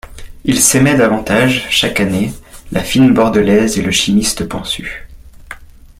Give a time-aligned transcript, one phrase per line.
[0.45, 2.33] Ils s'aimaient davantage, chaque année,
[2.71, 5.07] la fine Bordelaise et le chimiste pansu.